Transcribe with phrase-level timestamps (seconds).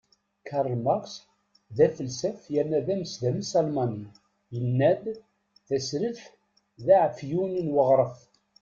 [0.47, 1.05] Karl Marx,
[1.75, 4.07] d afelsaf yerna d amesdames Almani,
[4.53, 5.03] yenna-d:
[5.67, 6.21] Tasredt
[6.85, 8.17] d aεefyun n uɣref.